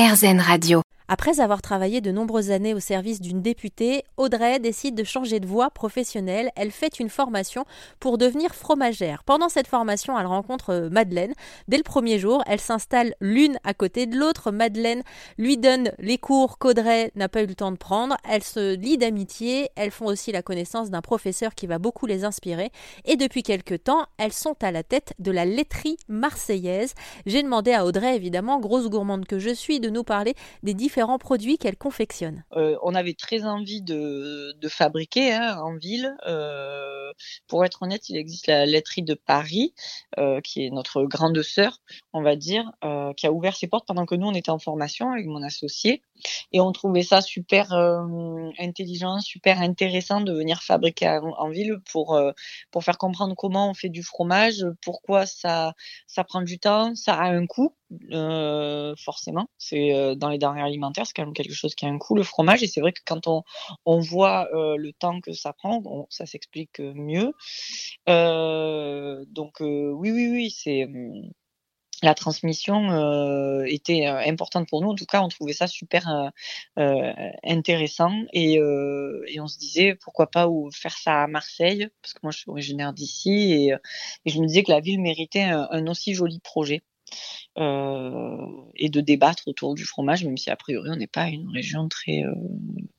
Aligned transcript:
RZN 0.00 0.40
Radio. 0.40 0.89
Après 1.12 1.40
avoir 1.40 1.60
travaillé 1.60 2.00
de 2.00 2.12
nombreuses 2.12 2.52
années 2.52 2.72
au 2.72 2.78
service 2.78 3.20
d'une 3.20 3.42
députée, 3.42 4.04
Audrey 4.16 4.60
décide 4.60 4.94
de 4.94 5.02
changer 5.02 5.40
de 5.40 5.46
voie 5.48 5.70
professionnelle. 5.70 6.52
Elle 6.54 6.70
fait 6.70 7.00
une 7.00 7.08
formation 7.08 7.64
pour 7.98 8.16
devenir 8.16 8.54
fromagère. 8.54 9.24
Pendant 9.24 9.48
cette 9.48 9.66
formation, 9.66 10.16
elle 10.16 10.26
rencontre 10.26 10.70
euh, 10.70 10.88
Madeleine. 10.88 11.32
Dès 11.66 11.78
le 11.78 11.82
premier 11.82 12.20
jour, 12.20 12.44
elle 12.46 12.60
s'installe 12.60 13.16
l'une 13.20 13.58
à 13.64 13.74
côté 13.74 14.06
de 14.06 14.16
l'autre. 14.16 14.52
Madeleine 14.52 15.02
lui 15.36 15.58
donne 15.58 15.90
les 15.98 16.16
cours 16.16 16.58
qu'Audrey 16.58 17.10
n'a 17.16 17.28
pas 17.28 17.42
eu 17.42 17.46
le 17.46 17.56
temps 17.56 17.72
de 17.72 17.76
prendre. 17.76 18.16
Elles 18.22 18.44
se 18.44 18.76
lient 18.76 18.96
d'amitié. 18.96 19.68
Elles 19.74 19.90
font 19.90 20.06
aussi 20.06 20.30
la 20.30 20.42
connaissance 20.42 20.90
d'un 20.90 21.02
professeur 21.02 21.56
qui 21.56 21.66
va 21.66 21.80
beaucoup 21.80 22.06
les 22.06 22.22
inspirer. 22.22 22.70
Et 23.04 23.16
depuis 23.16 23.42
quelque 23.42 23.74
temps, 23.74 24.06
elles 24.16 24.32
sont 24.32 24.54
à 24.62 24.70
la 24.70 24.84
tête 24.84 25.14
de 25.18 25.32
la 25.32 25.44
laiterie 25.44 25.96
marseillaise. 26.06 26.94
J'ai 27.26 27.42
demandé 27.42 27.72
à 27.72 27.84
Audrey, 27.84 28.14
évidemment, 28.14 28.60
grosse 28.60 28.88
gourmande 28.88 29.26
que 29.26 29.40
je 29.40 29.50
suis, 29.50 29.80
de 29.80 29.90
nous 29.90 30.04
parler 30.04 30.36
des 30.62 30.72
différents 30.72 30.99
produits 31.18 31.58
qu'elle 31.58 31.76
confectionne. 31.76 32.44
Euh, 32.56 32.76
on 32.82 32.94
avait 32.94 33.14
très 33.14 33.44
envie 33.44 33.82
de, 33.82 34.54
fabriquer 34.68 35.32
hein, 35.32 35.58
en 35.58 35.76
ville. 35.76 36.14
Euh, 36.26 37.12
pour 37.46 37.64
être 37.64 37.82
honnête, 37.82 38.08
il 38.08 38.16
existe 38.16 38.46
la 38.46 38.66
laiterie 38.66 39.02
de 39.02 39.14
Paris, 39.14 39.74
euh, 40.18 40.40
qui 40.40 40.64
est 40.64 40.70
notre 40.70 41.04
grande 41.04 41.42
sœur, 41.42 41.78
on 42.12 42.22
va 42.22 42.36
dire, 42.36 42.70
qui 43.16 43.26
a 43.26 43.32
ouvert 43.32 43.56
ses 43.56 43.66
portes 43.66 43.86
pendant 43.86 44.06
que 44.06 44.14
nous, 44.14 44.26
on 44.26 44.34
était 44.34 44.50
en 44.50 44.58
formation 44.58 45.10
avec 45.10 45.26
mon 45.26 45.42
associé. 45.42 46.02
Et 46.52 46.60
on 46.60 46.72
trouvait 46.72 47.02
ça 47.02 47.20
super 47.20 47.72
intelligent, 48.58 49.20
super 49.20 49.60
intéressant 49.60 50.20
de 50.20 50.32
venir 50.32 50.62
fabriquer 50.62 51.08
en, 51.08 51.30
en 51.30 51.48
ville 51.50 51.78
pour, 51.90 52.20
pour 52.70 52.84
faire 52.84 52.98
comprendre 52.98 53.34
comment 53.34 53.70
on 53.70 53.74
fait 53.74 53.88
du 53.88 54.02
fromage, 54.02 54.64
pourquoi 54.82 55.26
ça, 55.26 55.74
ça 56.06 56.24
prend 56.24 56.42
du 56.42 56.58
temps, 56.58 56.94
ça 56.94 57.14
a 57.14 57.24
un 57.24 57.46
coût. 57.46 57.74
Euh, 58.12 58.94
forcément, 58.96 59.48
c'est 59.58 59.94
euh, 59.94 60.14
dans 60.14 60.28
les 60.28 60.38
denrées 60.38 60.62
alimentaires, 60.62 61.06
c'est 61.06 61.14
quand 61.14 61.24
même 61.24 61.34
quelque 61.34 61.54
chose 61.54 61.74
qui 61.74 61.86
a 61.86 61.88
un 61.88 61.98
coût, 61.98 62.14
le 62.14 62.22
fromage. 62.22 62.62
Et 62.62 62.66
c'est 62.66 62.80
vrai 62.80 62.92
que 62.92 63.00
quand 63.04 63.26
on, 63.26 63.42
on 63.84 64.00
voit 64.00 64.48
euh, 64.54 64.76
le 64.76 64.92
temps 64.92 65.20
que 65.20 65.32
ça 65.32 65.52
prend, 65.52 65.82
on, 65.84 66.06
ça 66.10 66.26
s'explique 66.26 66.80
mieux. 66.80 67.32
Euh, 68.08 69.24
donc 69.28 69.60
oui, 69.60 70.10
oui, 70.10 70.28
oui, 70.30 70.50
c'est 70.50 70.84
hum, 70.84 71.30
la 72.02 72.14
transmission 72.14 72.90
euh, 72.92 73.64
était 73.66 74.06
euh, 74.06 74.18
importante 74.18 74.68
pour 74.68 74.80
nous. 74.82 74.90
En 74.90 74.94
tout 74.94 75.06
cas, 75.06 75.22
on 75.22 75.28
trouvait 75.28 75.52
ça 75.52 75.66
super 75.66 76.08
euh, 76.08 76.28
euh 76.78 77.12
intéressant 77.44 78.12
et, 78.32 78.58
euh, 78.58 79.22
et, 79.28 79.40
on 79.40 79.46
se 79.46 79.58
disait 79.58 79.94
pourquoi 79.96 80.30
pas 80.30 80.48
faire 80.72 80.96
ça 80.96 81.22
à 81.22 81.26
Marseille, 81.26 81.88
parce 82.02 82.14
que 82.14 82.20
moi 82.22 82.32
je 82.32 82.38
suis 82.38 82.50
originaire 82.50 82.92
d'ici 82.92 83.30
et, 83.52 83.74
et, 84.24 84.30
je 84.30 84.40
me 84.40 84.46
disais 84.46 84.62
que 84.62 84.70
la 84.70 84.80
ville 84.80 85.00
méritait 85.00 85.42
un 85.42 85.86
aussi 85.86 86.14
joli 86.14 86.40
projet. 86.40 86.82
Et 87.56 88.88
de 88.88 89.00
débattre 89.00 89.48
autour 89.48 89.74
du 89.74 89.84
fromage, 89.84 90.24
même 90.24 90.38
si 90.38 90.50
a 90.50 90.56
priori 90.56 90.88
on 90.90 90.96
n'est 90.96 91.06
pas 91.06 91.28
une 91.28 91.48
région 91.50 91.88
très 91.88 92.22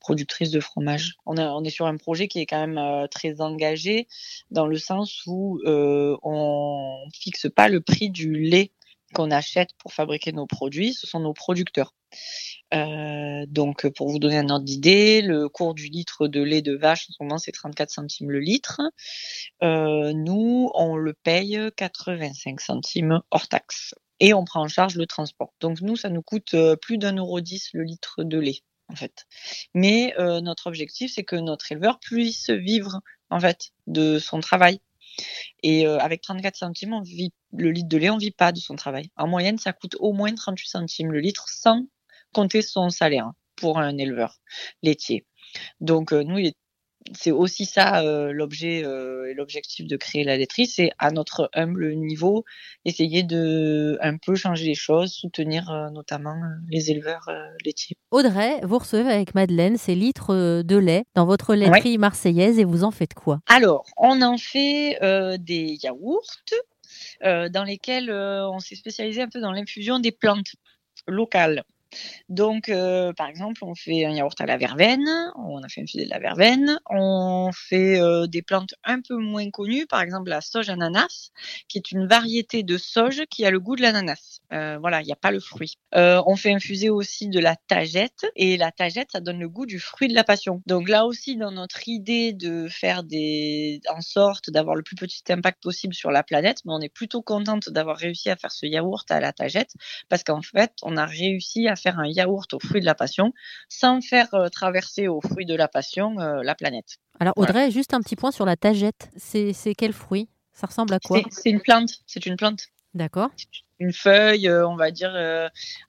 productrice 0.00 0.50
de 0.50 0.60
fromage. 0.60 1.14
On, 1.26 1.64
est 1.64 1.70
sur 1.70 1.86
un 1.86 1.96
projet 1.96 2.28
qui 2.28 2.40
est 2.40 2.46
quand 2.46 2.66
même 2.66 3.08
très 3.08 3.40
engagé 3.40 4.06
dans 4.50 4.66
le 4.66 4.76
sens 4.76 5.22
où 5.26 5.60
on 5.66 7.08
fixe 7.14 7.48
pas 7.54 7.68
le 7.68 7.80
prix 7.80 8.10
du 8.10 8.34
lait 8.34 8.72
qu'on 9.14 9.30
achète 9.30 9.70
pour 9.78 9.92
fabriquer 9.92 10.32
nos 10.32 10.46
produits, 10.46 10.94
ce 10.94 11.06
sont 11.06 11.20
nos 11.20 11.32
producteurs. 11.32 11.94
Euh, 12.72 13.46
donc, 13.48 13.88
pour 13.90 14.08
vous 14.08 14.18
donner 14.18 14.38
un 14.38 14.48
ordre 14.48 14.64
d'idée, 14.64 15.22
le 15.22 15.48
cours 15.48 15.74
du 15.74 15.88
litre 15.88 16.28
de 16.28 16.40
lait 16.42 16.62
de 16.62 16.74
vache, 16.74 17.06
en 17.08 17.12
ce 17.12 17.22
moment, 17.22 17.38
c'est 17.38 17.52
34 17.52 17.90
centimes 17.90 18.30
le 18.30 18.40
litre. 18.40 18.80
Euh, 19.62 20.12
nous, 20.12 20.70
on 20.74 20.96
le 20.96 21.14
paye 21.14 21.58
85 21.76 22.60
centimes 22.60 23.20
hors 23.30 23.48
taxe. 23.48 23.94
Et 24.20 24.34
on 24.34 24.44
prend 24.44 24.62
en 24.62 24.68
charge 24.68 24.96
le 24.96 25.06
transport. 25.06 25.54
Donc, 25.60 25.80
nous, 25.80 25.96
ça 25.96 26.10
nous 26.10 26.22
coûte 26.22 26.54
euh, 26.54 26.76
plus 26.76 26.98
d'un 26.98 27.16
euro 27.16 27.40
dix 27.40 27.70
le 27.72 27.84
litre 27.84 28.22
de 28.22 28.38
lait, 28.38 28.60
en 28.88 28.94
fait. 28.94 29.26
Mais 29.74 30.14
euh, 30.18 30.40
notre 30.42 30.66
objectif, 30.66 31.12
c'est 31.14 31.24
que 31.24 31.36
notre 31.36 31.72
éleveur 31.72 31.98
puisse 32.00 32.50
vivre, 32.50 33.00
en 33.30 33.40
fait, 33.40 33.70
de 33.86 34.18
son 34.18 34.40
travail. 34.40 34.80
Et 35.62 35.86
euh, 35.86 35.98
avec 35.98 36.22
34 36.22 36.56
centimes, 36.56 37.02
le 37.52 37.70
litre 37.70 37.88
de 37.88 37.96
lait, 37.96 38.10
on 38.10 38.18
vit 38.18 38.30
pas 38.30 38.52
de 38.52 38.58
son 38.58 38.76
travail. 38.76 39.10
En 39.16 39.26
moyenne, 39.26 39.58
ça 39.58 39.72
coûte 39.72 39.96
au 39.98 40.12
moins 40.12 40.34
38 40.34 40.68
centimes 40.68 41.12
le 41.12 41.20
litre 41.20 41.48
sans 41.48 41.86
compter 42.32 42.62
son 42.62 42.90
salaire 42.90 43.32
pour 43.56 43.78
un 43.78 43.96
éleveur 43.98 44.40
laitier. 44.82 45.24
Donc 45.80 46.12
euh, 46.12 46.22
nous, 46.22 46.50
c'est 47.14 47.30
aussi 47.30 47.64
ça 47.64 48.02
euh, 48.02 48.32
l'objet 48.32 48.84
euh, 48.84 49.30
et 49.30 49.34
l'objectif 49.34 49.86
de 49.86 49.96
créer 49.96 50.22
la 50.22 50.36
laiterie, 50.36 50.66
c'est 50.66 50.90
à 50.98 51.10
notre 51.10 51.50
humble 51.54 51.94
niveau 51.94 52.44
essayer 52.84 53.22
de 53.22 53.98
un 54.02 54.16
peu 54.16 54.34
changer 54.34 54.66
les 54.66 54.74
choses, 54.74 55.12
soutenir 55.12 55.90
notamment 55.92 56.36
les 56.68 56.90
éleveurs 56.90 57.28
laitiers. 57.64 57.96
Audrey, 58.10 58.60
vous 58.62 58.78
recevez 58.78 59.10
avec 59.10 59.34
Madeleine 59.34 59.76
ces 59.76 59.94
litres 59.94 60.62
de 60.62 60.76
lait 60.76 61.04
dans 61.14 61.26
votre 61.26 61.54
laiterie 61.54 61.92
ouais. 61.92 61.98
marseillaise 61.98 62.58
et 62.58 62.64
vous 62.64 62.84
en 62.84 62.90
faites 62.90 63.14
quoi? 63.14 63.40
Alors, 63.48 63.84
on 63.96 64.22
en 64.22 64.38
fait 64.38 64.98
des 65.38 65.78
yaourts 65.82 66.36
dans 67.22 67.64
lesquels 67.64 68.10
on 68.10 68.58
s'est 68.58 68.76
spécialisé 68.76 69.22
un 69.22 69.28
peu 69.28 69.40
dans 69.40 69.52
l'infusion 69.52 69.98
des 70.00 70.12
plantes 70.12 70.54
locales. 71.06 71.64
Donc, 72.28 72.68
euh, 72.68 73.12
par 73.12 73.28
exemple, 73.28 73.64
on 73.64 73.74
fait 73.74 74.04
un 74.04 74.12
yaourt 74.12 74.40
à 74.40 74.46
la 74.46 74.56
verveine, 74.56 75.08
on 75.36 75.62
a 75.62 75.68
fait 75.68 75.82
infuser 75.82 76.04
de 76.04 76.10
la 76.10 76.18
verveine, 76.18 76.78
on 76.88 77.50
fait 77.52 78.00
euh, 78.00 78.26
des 78.26 78.42
plantes 78.42 78.74
un 78.84 79.00
peu 79.00 79.16
moins 79.16 79.50
connues, 79.50 79.86
par 79.86 80.00
exemple 80.00 80.30
la 80.30 80.40
sauge 80.40 80.68
ananas, 80.68 81.30
qui 81.68 81.78
est 81.78 81.90
une 81.92 82.06
variété 82.06 82.62
de 82.62 82.78
sauge 82.78 83.22
qui 83.30 83.44
a 83.44 83.50
le 83.50 83.60
goût 83.60 83.76
de 83.76 83.82
l'ananas. 83.82 84.40
Euh, 84.52 84.78
voilà, 84.78 85.00
il 85.02 85.06
n'y 85.06 85.12
a 85.12 85.16
pas 85.16 85.30
le 85.30 85.40
fruit. 85.40 85.74
On 85.92 86.36
fait 86.36 86.52
infuser 86.52 86.90
aussi 86.90 87.28
de 87.28 87.40
la 87.40 87.56
tagette, 87.56 88.26
et 88.36 88.56
la 88.56 88.70
tagette, 88.70 89.10
ça 89.12 89.20
donne 89.20 89.40
le 89.40 89.48
goût 89.48 89.66
du 89.66 89.80
fruit 89.80 90.08
de 90.08 90.14
la 90.14 90.24
passion. 90.24 90.62
Donc 90.66 90.88
là 90.88 91.06
aussi, 91.06 91.36
dans 91.36 91.50
notre 91.50 91.88
idée 91.88 92.32
de 92.32 92.68
faire 92.68 93.02
des, 93.02 93.80
en 93.88 94.00
sorte 94.00 94.50
d'avoir 94.50 94.76
le 94.76 94.82
plus 94.82 94.96
petit 94.96 95.22
impact 95.30 95.62
possible 95.62 95.94
sur 95.94 96.10
la 96.10 96.22
planète, 96.22 96.58
mais 96.64 96.72
on 96.72 96.80
est 96.80 96.88
plutôt 96.88 97.22
contente 97.22 97.70
d'avoir 97.70 97.96
réussi 97.96 98.30
à 98.30 98.36
faire 98.36 98.52
ce 98.52 98.66
yaourt 98.66 99.10
à 99.10 99.20
la 99.20 99.32
tagette, 99.32 99.72
parce 100.08 100.22
qu'en 100.22 100.42
fait, 100.42 100.72
on 100.82 100.96
a 100.96 101.06
réussi 101.06 101.68
à 101.68 101.76
faire 101.80 101.98
un 101.98 102.06
yaourt 102.06 102.52
aux 102.54 102.60
fruits 102.60 102.80
de 102.80 102.86
la 102.86 102.94
passion 102.94 103.32
sans 103.68 104.00
faire 104.00 104.32
euh, 104.34 104.48
traverser 104.48 105.08
aux 105.08 105.20
fruits 105.20 105.46
de 105.46 105.54
la 105.54 105.68
passion 105.68 106.18
euh, 106.20 106.42
la 106.42 106.54
planète. 106.54 106.98
Alors 107.18 107.34
Audrey, 107.36 107.52
voilà. 107.52 107.70
juste 107.70 107.94
un 107.94 108.00
petit 108.00 108.16
point 108.16 108.30
sur 108.30 108.46
la 108.46 108.56
tagette. 108.56 109.10
C'est 109.16 109.74
quel 109.76 109.92
fruit? 109.92 110.28
Ça 110.52 110.66
ressemble 110.66 110.94
à 110.94 111.00
quoi? 111.00 111.22
C'est 111.30 111.50
une 111.50 111.60
plante. 111.60 111.90
C'est 112.06 112.26
une 112.26 112.36
plante. 112.36 112.66
D'accord. 112.94 113.30
Une 113.78 113.92
feuille, 113.92 114.48
euh, 114.48 114.66
on 114.66 114.76
va 114.76 114.90
dire, 114.90 115.14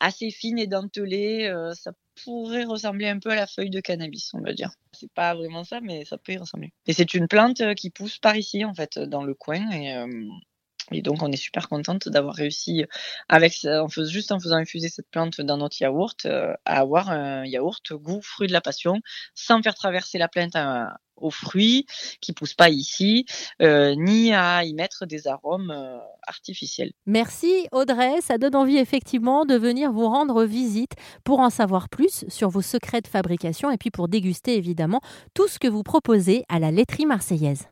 assez 0.00 0.30
fine 0.30 0.58
et 0.58 0.66
dentelée. 0.66 1.52
Ça 1.74 1.92
pourrait 2.24 2.64
ressembler 2.64 3.08
un 3.08 3.18
peu 3.18 3.30
à 3.30 3.34
la 3.36 3.46
feuille 3.46 3.70
de 3.70 3.80
cannabis, 3.80 4.32
on 4.34 4.40
va 4.40 4.52
dire. 4.52 4.70
C'est 4.92 5.12
pas 5.12 5.34
vraiment 5.34 5.64
ça, 5.64 5.80
mais 5.80 6.04
ça 6.04 6.18
peut 6.18 6.32
y 6.32 6.38
ressembler. 6.38 6.72
Et 6.86 6.92
c'est 6.92 7.14
une 7.14 7.28
plante 7.28 7.74
qui 7.74 7.90
pousse 7.90 8.18
par 8.18 8.36
ici, 8.36 8.64
en 8.64 8.74
fait, 8.74 8.98
dans 8.98 9.22
le 9.22 9.34
coin. 9.34 9.70
Et, 9.70 9.94
euh, 9.94 10.06
et 10.92 11.02
donc, 11.02 11.22
on 11.22 11.30
est 11.30 11.36
super 11.36 11.68
contente 11.68 12.08
d'avoir 12.08 12.34
réussi, 12.34 12.84
avec, 13.28 13.64
en 13.64 13.88
faisant, 13.88 14.10
juste 14.10 14.32
en 14.32 14.40
faisant 14.40 14.56
infuser 14.56 14.88
cette 14.88 15.10
plante 15.10 15.40
dans 15.40 15.56
notre 15.56 15.80
yaourt, 15.80 16.26
euh, 16.26 16.54
à 16.64 16.80
avoir 16.80 17.10
un 17.10 17.44
yaourt 17.44 17.92
goût 17.92 18.20
fruit 18.22 18.48
de 18.48 18.52
la 18.52 18.60
passion, 18.60 19.00
sans 19.34 19.62
faire 19.62 19.74
traverser 19.74 20.18
la 20.18 20.28
plante 20.28 20.56
aux 21.16 21.30
fruits 21.30 21.84
qui 22.20 22.32
poussent 22.32 22.54
pas 22.54 22.70
ici, 22.70 23.26
euh, 23.60 23.94
ni 23.96 24.32
à 24.32 24.64
y 24.64 24.72
mettre 24.72 25.04
des 25.04 25.26
arômes 25.26 25.70
euh, 25.70 25.98
artificiels. 26.26 26.92
Merci 27.06 27.66
Audrey, 27.72 28.20
ça 28.20 28.38
donne 28.38 28.54
envie 28.54 28.78
effectivement 28.78 29.44
de 29.44 29.56
venir 29.56 29.92
vous 29.92 30.06
rendre 30.06 30.44
visite 30.44 30.92
pour 31.24 31.40
en 31.40 31.50
savoir 31.50 31.88
plus 31.88 32.24
sur 32.28 32.50
vos 32.50 32.62
secrets 32.62 33.00
de 33.00 33.08
fabrication 33.08 33.70
et 33.70 33.78
puis 33.78 33.90
pour 33.90 34.08
déguster 34.08 34.56
évidemment 34.56 35.00
tout 35.34 35.48
ce 35.48 35.58
que 35.58 35.68
vous 35.68 35.82
proposez 35.82 36.44
à 36.48 36.58
la 36.58 36.70
laiterie 36.70 37.06
marseillaise. 37.06 37.68